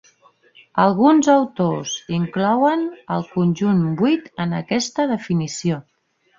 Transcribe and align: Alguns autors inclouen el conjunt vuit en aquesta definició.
Alguns 0.83 1.29
autors 1.33 1.93
inclouen 2.21 2.87
el 3.19 3.29
conjunt 3.37 3.87
vuit 4.03 4.29
en 4.47 4.59
aquesta 4.65 5.09
definició. 5.17 5.83